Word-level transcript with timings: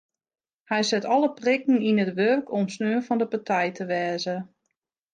Hy 0.69 0.79
set 0.87 1.09
alle 1.13 1.29
prikken 1.39 1.77
yn 1.89 2.01
it 2.05 2.11
wurk 2.17 2.45
om 2.57 2.65
sneon 2.75 3.05
fan 3.07 3.21
de 3.21 3.27
partij 3.33 3.69
te 3.77 3.85
wêze. 3.91 4.35